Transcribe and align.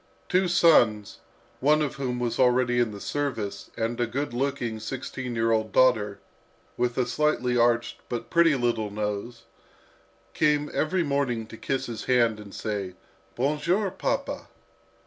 Two 0.29 0.47
sons, 0.47 1.19
one 1.59 1.79
of 1.83 1.97
whom 1.97 2.19
was 2.19 2.39
already 2.39 2.79
in 2.79 2.89
the 2.89 2.99
service, 2.99 3.69
and 3.77 4.01
a 4.01 4.07
good 4.07 4.33
looking, 4.33 4.79
sixteen 4.79 5.35
year 5.35 5.51
old 5.51 5.71
daughter, 5.71 6.17
with 6.75 6.97
a 6.97 7.05
slightly 7.05 7.55
arched 7.55 7.99
but 8.09 8.31
pretty 8.31 8.55
little 8.55 8.89
nose, 8.89 9.43
came 10.33 10.71
every 10.73 11.03
morning 11.03 11.45
to 11.45 11.55
kiss 11.55 11.85
his 11.85 12.05
hand 12.05 12.39
and 12.39 12.55
say, 12.55 12.95
"Bon 13.35 13.59
jour, 13.59 13.91
papa." 13.91 14.47